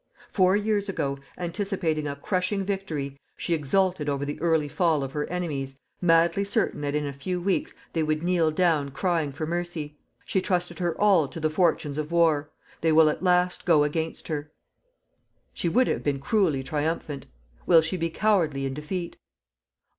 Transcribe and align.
Four 0.29 0.57
years 0.57 0.89
ago, 0.89 1.19
anticipating 1.37 2.07
a 2.07 2.15
crushing 2.15 2.65
victory, 2.65 3.19
she 3.37 3.53
exulted 3.53 4.09
over 4.09 4.25
the 4.25 4.41
early 4.41 4.67
fall 4.67 5.03
of 5.03 5.11
her 5.11 5.27
enemies, 5.27 5.77
madly 6.01 6.43
certain 6.43 6.81
that 6.81 6.95
in 6.95 7.05
a 7.05 7.13
few 7.13 7.39
weeks 7.39 7.75
they 7.93 8.01
would 8.01 8.23
kneel 8.23 8.49
down 8.49 8.89
crying 8.89 9.31
for 9.31 9.45
mercy. 9.45 9.99
She 10.25 10.41
trusted 10.41 10.79
her 10.79 10.99
all 10.99 11.27
to 11.27 11.39
the 11.39 11.51
fortunes 11.51 11.99
of 11.99 12.11
war. 12.11 12.49
They 12.81 12.91
will 12.91 13.09
at 13.09 13.21
last 13.21 13.63
go 13.63 13.83
against 13.83 14.27
her. 14.27 14.51
She 15.53 15.69
would 15.69 15.85
have 15.85 16.01
been 16.01 16.17
cruelly 16.19 16.63
triumphant. 16.63 17.27
Will 17.67 17.81
she 17.81 17.95
be 17.95 18.09
cowardly 18.09 18.65
in 18.65 18.73
defeat? 18.73 19.17